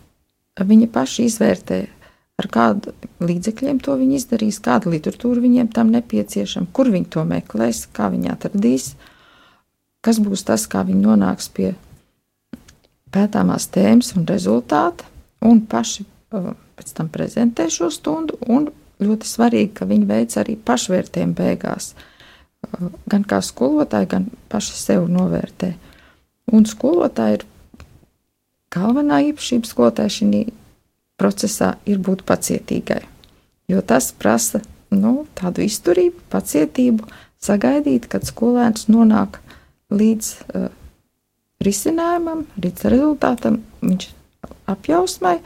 Viņi 0.58 0.88
paši 0.90 1.28
izvērtē, 1.28 1.76
ar 2.42 2.48
kādu 2.50 2.94
līdzekļiem 3.22 3.78
to 3.84 3.94
viņi 4.00 4.16
izdarīs, 4.18 4.58
kāda 4.62 4.90
literatūra 4.90 5.44
viņiem 5.44 5.68
tam 5.74 5.92
nepieciešama, 5.94 6.72
kur 6.74 6.90
viņi 6.90 7.06
to 7.14 7.22
meklēs, 7.28 7.84
kā 7.94 8.08
viņi 8.10 8.32
atradīs, 8.32 8.88
kas 10.02 10.18
būs 10.22 10.42
tas, 10.48 10.66
kā 10.70 10.82
viņi 10.88 11.04
nonāks 11.04 11.46
pie 11.54 11.76
pētāmās 13.14 13.68
tēmas 13.74 14.12
un 14.18 14.26
rezultāti, 14.28 15.06
un 15.46 15.62
paši 15.70 16.04
uh, 16.04 16.52
pēc 16.78 16.94
tam 16.96 17.10
prezentē 17.12 17.68
šo 17.72 17.90
stundu. 17.94 18.38
Ļoti 18.98 19.28
svarīgi, 19.30 19.74
ka 19.78 19.86
viņi 19.86 20.06
veic 20.08 20.34
arī 20.40 20.56
pašvērtējumu 20.66 21.36
beigās. 21.38 21.92
Uh, 21.94 22.06
gan 23.10 23.24
kā 23.28 23.40
skolotāji, 23.44 24.10
gan 24.10 24.26
paši 24.50 24.74
sev 24.78 25.06
novērtē. 25.12 25.72
Un 26.52 26.66
skolotāji 26.66 27.38
ir 27.38 27.44
galvenā 28.74 29.20
īpašība 29.30 29.68
skolotāja 29.68 30.14
šī 30.18 30.42
procesā 31.18 31.74
ir 31.86 32.00
būt 32.02 32.24
pacietīgai. 32.28 33.02
Jo 33.68 33.82
tas 33.84 34.12
prasa 34.16 34.62
nu, 34.94 35.26
tādu 35.36 35.64
izturību, 35.66 36.22
pacietību, 36.32 37.08
sagaidīt, 37.42 38.08
kad 38.08 38.24
skolēns 38.26 38.88
nonāk 38.88 39.40
līdz 39.92 40.30
uh, 40.30 40.68
risinājumam, 41.64 42.44
līdz 42.62 42.86
rezultātam, 42.92 43.62
viņš 43.82 44.10
apjausmai. 44.70 45.38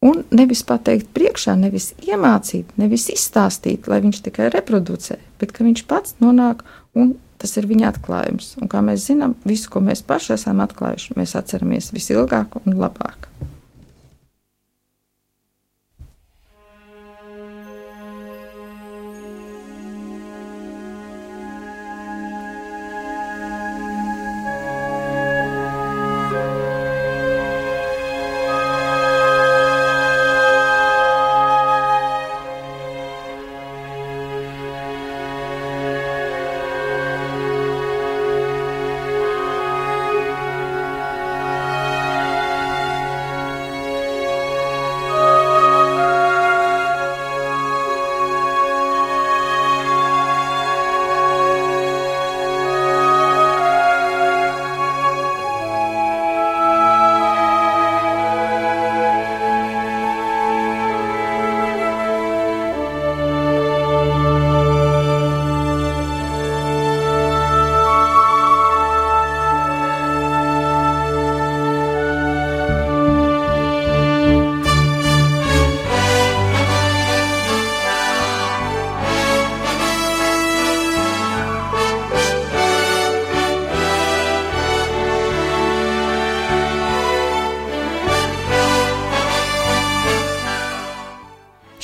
Un 0.00 0.22
nevis 0.32 0.62
pateikt 0.64 1.10
priekšā, 1.12 1.58
nevis 1.60 1.90
iemācīt, 2.00 2.70
nevis 2.80 3.10
izstāstīt, 3.12 3.88
lai 3.90 3.98
viņš 4.00 4.22
tikai 4.24 4.48
reproducē, 4.54 5.18
bet 5.42 5.52
ka 5.52 5.66
viņš 5.66 5.82
pats 5.90 6.16
nonāk 6.24 6.64
un 6.96 7.18
tas 7.40 7.52
ir 7.60 7.68
viņa 7.68 7.90
atklājums. 7.92 8.54
Un 8.60 8.70
kā 8.72 8.80
mēs 8.84 9.04
zinām, 9.10 9.34
visu, 9.48 9.68
ko 9.72 9.82
mēs 9.84 10.00
paši 10.06 10.34
esam 10.38 10.62
atklājuši, 10.64 11.16
mēs 11.20 11.36
atceramies 11.36 11.92
visilgāk 11.92 12.56
un 12.62 12.80
labāk. 12.80 13.28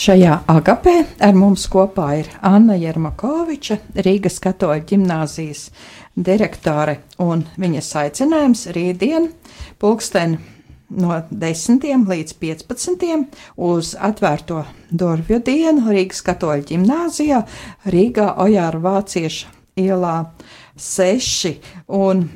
Šajā 0.06 0.34
agapē 0.46 0.92
ar 1.26 1.32
mums 1.34 1.64
kopā 1.66 2.04
ir 2.20 2.28
Anna 2.46 2.76
Jermakoviča, 2.78 3.74
Rīgas 4.06 4.36
katoļa 4.44 4.84
ģimnāzijas 4.86 5.62
direktore, 6.28 7.00
un 7.18 7.42
viņas 7.58 7.88
aicinājums 8.04 8.62
rītdien 8.76 9.26
pulksten 9.82 10.36
no 10.94 11.16
10 11.32 12.06
līdz 12.12 12.36
15 12.38 13.42
uz 13.72 13.92
atvērto 13.98 14.62
durvju 14.94 15.40
dienu 15.50 15.90
Rīgas 15.90 16.22
katoļa 16.30 16.62
ģimnāzijā 16.70 17.42
Rīgā 17.90 18.30
Ojāra 18.46 18.84
Vācieša 18.86 19.50
ielā 19.82 20.16
6. 20.86 21.56
Un 21.98 22.28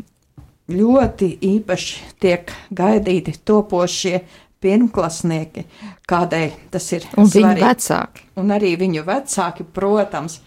ļoti 0.74 1.36
īpaši 1.54 2.14
tiek 2.18 2.50
gaidīti 2.74 3.38
topošie 3.46 4.24
pirmklasnieki, 4.60 5.64
kādēļ 6.10 6.50
tas 6.70 6.86
ir 6.92 7.06
Un 7.16 7.26
svarīgi. 7.26 7.56
viņu 7.56 7.64
vecāki. 7.64 8.26
Un 8.40 8.54
arī 8.54 8.74
viņu 8.80 9.04
vecāki, 9.06 9.64
protams, 9.64 10.40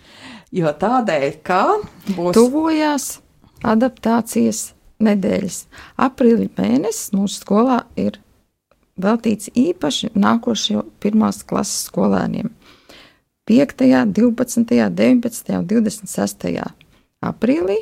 jo 0.53 0.69
tādēļ, 0.69 1.29
ka 1.45 1.61
būs 2.13 2.37
Tuvojās 2.37 3.07
adaptācijas 3.63 4.73
nedēļas. 5.03 5.63
Aprīļa 6.03 6.49
mēnesis 6.57 7.13
mūsu 7.15 7.41
skolā 7.41 7.83
ir 7.99 8.19
veltīts 9.01 9.49
īpaši 9.57 10.13
nākošajā 10.13 10.83
pirmās 11.03 11.41
klases 11.47 11.87
skolēniem. 11.89 12.51
5., 13.49 13.81
12., 14.15 14.69
19. 14.95 15.57
un 15.57 15.65
26. 15.67 16.53
aprīlī 17.23 17.81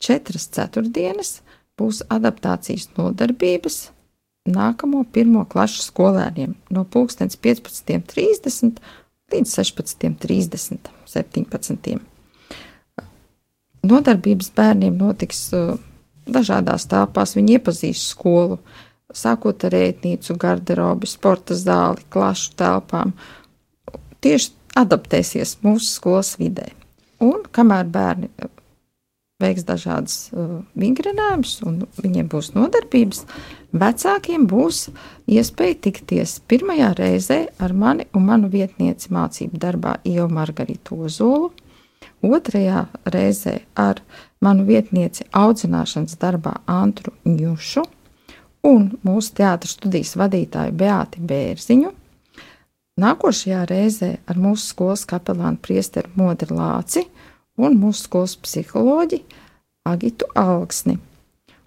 četras 0.00 0.46
ceturtdienas 0.54 1.40
būs 1.78 2.04
adaptācijas 2.12 2.88
nodarbības 2.96 3.90
nākamo 4.44 5.04
pirmo 5.12 5.44
klašu 5.48 5.82
skolēniem 5.86 6.54
no 6.74 6.84
15.30 6.84 8.80
līdz 9.32 9.54
16.30, 9.58 10.90
17. 11.10 11.94
Nodarbības 13.84 14.50
bērniem 14.56 14.96
notiks 15.00 15.46
uh, 15.56 15.74
dažādās 16.28 16.86
telpās. 16.88 17.34
Viņi 17.36 17.58
iepazīs 17.58 18.04
skolu, 18.12 18.58
sākot 19.12 19.64
ar 19.68 19.76
ētnīcu, 19.80 20.36
garderobi, 20.40 21.08
sporta 21.10 21.56
zāli, 21.58 22.04
klašu 22.12 22.54
telpām. 22.60 23.12
Tieši 24.24 24.52
adaptēsies 24.80 25.58
mūsu 25.64 25.90
skolas 25.98 26.34
vidē. 26.40 26.70
Un 27.24 27.44
kamēr 27.54 27.88
bērni 27.92 28.30
veiks 29.44 29.66
dažādas 29.68 30.16
uh, 30.32 30.62
vingrinājumus 30.80 31.58
un 31.68 31.82
viņiem 32.00 32.30
būs 32.32 32.52
nodarbības, 32.56 33.24
vecākiem 33.76 34.48
būs 34.50 34.88
iespēja 35.30 35.80
tikties 35.88 36.38
pirmajā 36.50 36.94
reizē 36.98 37.40
ar 37.62 37.76
mani 37.76 38.08
un 38.16 38.26
manu 38.30 38.50
vietnieci 38.52 39.12
mācību 39.14 39.60
darbā 39.60 39.98
Ievu 40.08 40.30
Margaritu 40.32 41.04
Ozolu, 41.06 41.52
otrajā 42.24 42.86
reizē 43.12 43.58
ar 43.76 44.00
manu 44.44 44.64
vietnieci 44.68 45.26
audzināšanas 45.32 46.16
darbā 46.20 46.56
Antru 46.70 47.12
Ņušu 47.28 47.84
un 48.64 48.88
mūsu 49.04 49.34
teātras 49.40 49.76
studijas 49.76 50.14
vadītāju 50.20 50.74
Beāti 50.78 51.22
Bērziņu. 51.24 51.92
Nākošajā 53.00 53.64
reizē 53.66 54.10
ar 54.30 54.38
mūsu 54.38 54.68
skolas 54.70 55.02
kapelānu 55.10 55.58
priesteru 55.62 56.12
Modri 56.14 56.54
Lāci 56.54 57.02
un 57.60 57.78
mūsu 57.78 58.08
skolas 58.08 58.36
psiholoģi 58.40 59.22
Agitu 59.88 60.28
Alksni. 60.38 60.98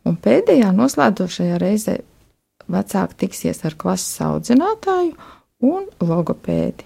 Un 0.08 0.17
pēdējā 0.23 0.71
noslēdzošajā 0.76 1.58
reizē 1.62 1.97
vecāki 2.71 3.19
tiksies 3.23 3.63
ar 3.67 3.76
klases 3.80 4.21
audzinātāju 4.23 5.15
un 5.67 5.88
logopēdi. 6.04 6.86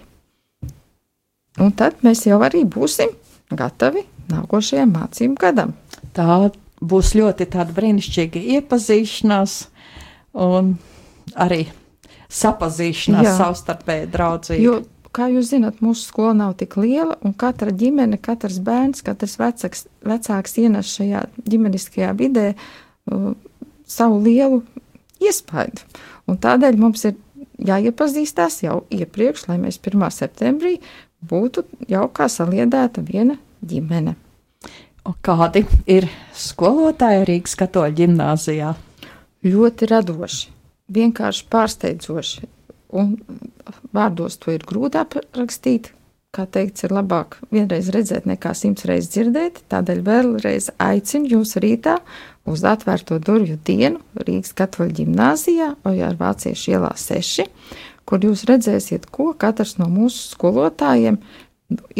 Un 1.60 1.72
tad 1.76 2.00
mēs 2.06 2.24
jau 2.26 2.40
arī 2.44 2.64
būsim 2.64 3.12
gatavi 3.52 4.06
nākošajam 4.32 4.94
mācību 4.96 5.38
gadam. 5.40 5.74
Tā 6.16 6.50
būs 6.82 7.12
ļoti 7.18 7.46
tāda 7.52 7.74
brīnišķīga 7.76 8.42
iepazīšanās 8.56 9.58
un 10.42 10.74
arī 11.36 11.66
sapazīšanās 12.32 13.36
savstarpēji 13.36 14.08
draudzīga. 14.12 14.62
Jo, 14.64 14.78
kā 15.14 15.28
jūs 15.32 15.50
zināt, 15.52 15.80
mūsu 15.84 16.06
skola 16.08 16.32
nav 16.36 16.54
tik 16.60 16.76
liela, 16.80 17.16
un 17.24 17.34
katra 17.38 17.72
ģimene, 17.74 18.18
katrs 18.22 18.58
bērns, 18.64 19.04
katrs 19.06 19.36
vecāks, 19.40 19.86
vecāks 20.06 20.58
ienes 20.62 20.92
šajā 20.96 21.26
ģimeniskajā 21.48 22.12
vidē 22.18 22.46
uh, 22.54 23.32
savu 23.88 24.20
lielu 24.24 24.62
iespaidu. 25.22 25.84
Un 26.30 26.38
tādēļ 26.40 26.78
mums 26.80 27.04
ir 27.08 27.16
jāiepazīstās 27.62 28.62
jau 28.64 28.82
iepriekš, 28.92 29.46
lai 29.50 29.58
mēs 29.62 29.80
1. 29.82 30.06
septembrī 30.14 30.76
būtu 31.22 31.66
jau 31.90 32.06
kā 32.14 32.28
saliedēta 32.30 33.04
viena 33.06 33.38
ģimene. 33.62 34.16
Un 35.02 35.18
Kādi 35.26 35.64
ir 35.90 36.06
skolotāji 36.38 37.24
Rīgas 37.26 37.56
katoļa 37.58 37.94
ģimnāzijā? 37.98 38.74
Ļoti 39.42 39.88
radoši, 39.90 40.52
vienkārši 40.94 41.46
pārsteidzoši. 41.50 42.46
Un 42.92 43.16
vārdos 43.96 44.38
to 44.40 44.52
ir 44.52 44.64
grūti 44.68 45.00
aprakstīt. 45.00 45.92
Kā 46.32 46.46
teikts, 46.48 46.86
ir 46.86 46.94
labāk 46.96 47.36
vienreiz 47.52 47.90
redzēt, 47.92 48.24
nekā 48.24 48.54
simts 48.56 48.86
reizes 48.88 49.10
dzirdēt. 49.12 49.58
Tādēļ 49.72 49.98
vēlreiz 50.06 50.70
aicinu 50.80 51.28
jūs 51.34 51.58
rītā 51.60 51.98
uz 52.48 52.64
atvērto 52.64 53.18
durvju 53.20 53.58
dienu 53.68 54.00
Rīgas 54.16 54.54
katoļa 54.56 54.96
ģimnāzijā, 54.96 55.68
Ojāra 55.84 56.16
Vāciešu 56.22 56.72
ielā 56.72 56.94
6, 56.96 57.44
kur 58.08 58.24
jūs 58.24 58.46
redzēsiet, 58.48 59.10
ko 59.12 59.34
katrs 59.36 59.76
no 59.76 59.90
mūsu 59.92 60.32
skolotājiem 60.32 61.20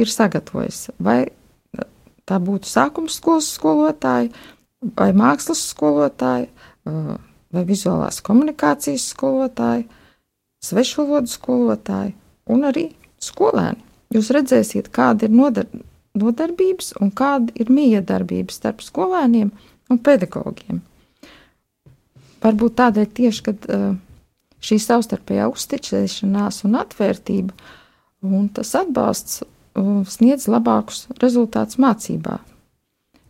ir 0.01 0.13
sagatavojis. 0.13 0.87
Vai 0.97 1.27
tā 2.25 2.41
būtu 2.41 2.73
sākuma 2.73 3.13
skolas 3.13 3.53
skolotāja, 3.53 4.33
vai 4.97 5.11
mākslas 5.13 5.61
skolotāja, 5.75 6.49
vai 7.53 7.65
vizuālās 7.69 8.25
komunikācijas 8.25 9.13
skolotāja, 9.13 9.85
svešvalodu 10.63 11.31
skolotāja 11.31 12.13
un 12.51 12.67
arī 12.69 12.91
skolēni. 13.23 13.81
Jūs 14.13 14.31
redzēsiet, 14.35 14.91
kāda 14.93 15.27
ir 15.27 15.35
nodar 15.35 15.67
nodarbības 16.19 16.93
un 17.01 17.13
kāda 17.17 17.53
ir 17.57 17.71
miedarbība 17.73 18.53
starp 18.53 18.83
skolēniem 18.85 19.53
un 19.93 20.01
pedagogiem. 20.05 20.83
Varbūt 22.43 22.77
tādēļ 22.81 23.09
tieši, 23.17 23.43
kad 23.47 23.69
uh, 23.71 23.95
šī 24.63 24.79
savstarpējā 24.83 25.49
uzticēšanās 25.53 26.63
un 26.67 26.79
atvērtība 26.81 27.55
un 28.27 28.49
tas 28.55 28.75
atbalsts 28.79 29.43
uh, 29.43 30.03
sniedz 30.09 30.49
labākus 30.51 31.07
rezultātus 31.23 31.81
mācībā. 31.83 32.41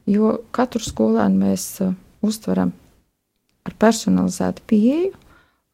Jo 0.08 0.38
katru 0.50 0.82
skolēnu 0.82 1.44
mēs 1.44 1.66
uh, 1.84 1.92
uztveram 2.24 2.72
ar 3.68 3.76
personalizētu 3.78 4.64
pieeju, 4.66 5.12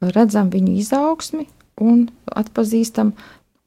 redzam 0.05 0.51
viņu 0.53 0.77
izaugsmi 0.79 1.49
un 1.83 2.09
atpazīstam, 2.37 3.13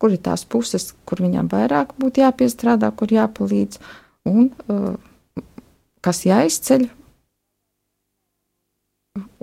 kur 0.02 0.16
ir 0.16 0.22
tās 0.24 0.44
puses, 0.50 0.92
kur 1.06 1.22
viņam 1.24 1.52
vairāk 1.52 1.94
būtu 2.02 2.24
jāpiestrādā, 2.24 2.90
kur 2.98 3.12
jāpalīdz, 3.14 3.80
un 4.32 4.50
uh, 4.72 4.96
kas 6.02 6.24
jāizceļ, 6.26 6.88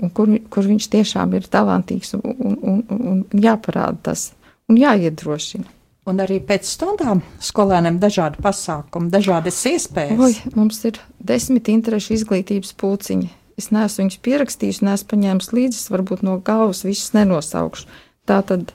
un 0.02 0.12
kur, 0.14 0.34
kur 0.50 0.68
viņš 0.68 0.90
tiešām 0.92 1.34
ir 1.38 1.48
talantīgs 1.50 2.16
un, 2.18 2.24
un, 2.24 2.60
un, 2.62 2.84
un 2.98 3.42
jāparāda 3.44 4.10
tas 4.10 4.30
un 4.68 4.80
jāiedrošina. 4.80 5.76
Un 6.08 6.22
arī 6.24 6.38
pēc 6.40 6.64
stundām 6.64 7.20
skolēniem 7.44 7.98
dažādi 8.00 8.40
pasākumi, 8.40 9.10
dažādas 9.12 9.58
iespējas. 9.68 10.22
Oi, 10.24 10.54
mums 10.56 10.80
ir 10.88 10.96
desmit 11.20 11.68
interešu 11.68 12.14
izglītības 12.16 12.72
pulciņi. 12.80 13.28
Es 13.58 13.72
neesmu 13.74 14.04
viņus 14.04 14.18
pierakstījis, 14.22 14.82
neesmu 14.86 15.10
paņēmis 15.12 15.52
līdzi, 15.56 15.84
varbūt 15.90 16.24
no 16.26 16.36
galvas 16.44 16.84
visus 16.86 17.10
nenosaukšu. 17.16 17.88
Tā 18.28 18.38
tad 18.46 18.72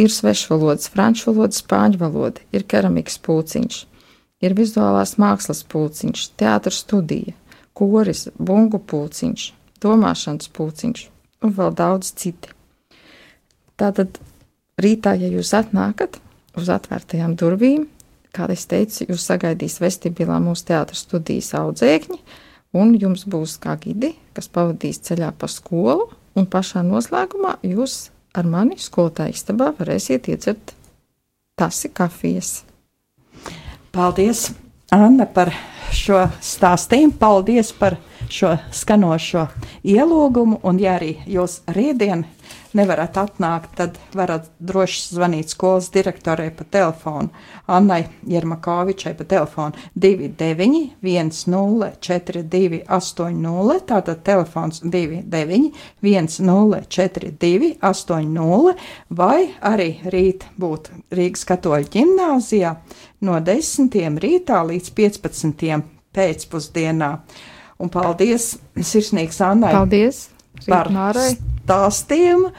ir 0.00 0.12
svešvalodas, 0.12 0.88
franču 0.92 1.30
valoda, 1.30 1.56
spāņu 1.56 2.00
valoda, 2.00 2.42
ir 2.54 2.64
keramikas 2.70 3.18
pulciņš, 3.24 3.80
ir 4.44 4.56
vizuālās 4.56 5.16
mākslas 5.20 5.62
pulciņš, 5.68 6.28
teātris 6.40 6.80
studija, 6.84 7.34
koris, 7.76 8.28
bungu 8.38 8.80
pulciņš, 8.80 9.48
domāšanas 9.84 10.50
pulciņš 10.54 11.08
un 11.44 11.54
vēl 11.58 11.74
daudz 11.76 12.14
citi. 12.18 12.54
Tātad 13.78 14.20
rītā, 14.80 15.16
ja 15.18 15.28
jūs 15.28 15.52
atnākat 15.56 16.20
uz 16.58 16.70
atvērtajām 16.70 17.34
durvīm, 17.38 17.88
kā 18.34 18.48
es 18.54 18.66
teicu, 18.70 19.06
jūs 19.10 19.26
sagaidīs 19.28 19.80
vestibilā 19.82 20.40
mūsu 20.42 20.70
teātris 20.70 21.04
studijas 21.06 21.52
audzēkņi, 21.58 22.18
un 22.74 22.94
jums 22.98 23.24
būs 23.30 23.56
kā 23.62 23.76
gidi, 23.80 24.14
kas 24.34 24.50
pavadīs 24.52 25.00
ceļā 25.06 25.30
pa 25.38 25.48
skolu, 25.50 26.08
un 26.34 26.48
pašā 26.50 26.82
noslēgumā 26.86 27.58
jūs 27.66 28.08
ar 28.34 28.48
mani 28.50 28.78
skolotāju 28.80 29.36
istabā 29.36 29.70
varēsiet 29.78 30.28
iedzert 30.32 30.74
tasi 31.58 31.90
kafijas. 31.94 32.64
Paldies, 33.94 34.48
Anna, 34.90 35.26
par 35.30 35.52
šo 35.94 36.24
stāstījumu. 36.42 37.14
Paldies 37.18 37.70
par 37.78 37.96
šo 38.34 38.56
skanošo 38.74 39.46
ielūgumu, 39.86 40.60
un 40.66 40.80
ja 40.82 40.96
arī 40.98 41.14
jūs 41.30 41.60
rītdien 41.70 42.24
nevarat 42.74 43.16
atnākt, 43.20 43.76
tad 43.78 43.98
varat 44.16 44.48
droši 44.58 45.14
zvanīt 45.14 45.52
skolas 45.52 45.90
direktorei 45.94 46.50
pa 46.54 46.66
telefonu 46.66 47.30
Annai 47.70 48.02
Jermakovičai 48.28 49.14
pa 49.16 49.24
telefonu 49.30 49.78
29 49.94 50.98
1042 51.00 52.82
80, 52.88 53.86
tātad 53.88 54.22
telefons 54.26 54.82
29 54.82 55.70
1042 56.02 57.72
80, 57.80 58.84
vai 59.10 59.38
arī 59.62 59.90
rīt 60.10 60.48
būt 60.60 60.90
Rīgas 61.14 61.46
katoļu 61.48 61.90
ģimnāzijā 61.94 62.76
no 63.24 63.40
10. 63.40 64.20
rītā 64.20 64.62
līdz 64.68 64.94
15. 64.98 65.82
pēcpusdienā. 66.14 67.10
Un 67.84 67.90
paldies 67.92 68.54
sirsnīgs 68.80 69.40
Annai 69.44 69.74
Paldies! 69.74 70.28
par 70.64 70.88
Rītmārai. 70.88 71.34
stāstījumu, 71.64 72.52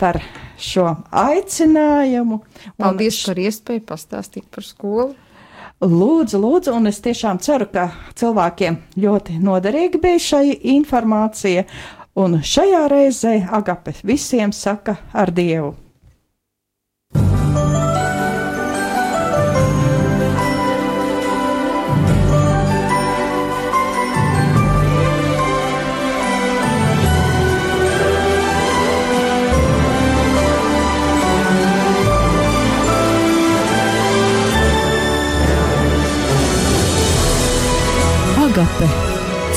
par 0.00 0.20
šo 0.60 0.86
aicinājumu. 1.12 2.40
Un 2.40 2.78
Paldies 2.80 3.18
par 3.26 3.40
iespēju 3.42 3.84
pastāstīt 3.88 4.46
par 4.52 4.64
skolu. 4.64 5.12
Lūdzu, 5.80 6.36
lūdzu, 6.40 6.74
un 6.76 6.90
es 6.90 7.00
tiešām 7.00 7.38
ceru, 7.40 7.66
ka 7.72 7.86
cilvēkiem 8.20 8.76
ļoti 9.00 9.38
noderīga 9.40 10.00
bija 10.00 10.20
šī 10.20 10.56
informācija. 10.76 11.64
Un 12.20 12.40
šajā 12.44 12.82
reizē 12.92 13.36
Agape 13.48 13.94
visiem 14.04 14.52
saka 14.52 14.98
ar 15.12 15.32
Dievu. 15.32 15.74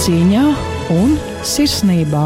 Cīņā 0.03 0.43
un 0.91 1.13
sirsnībā. 1.47 2.25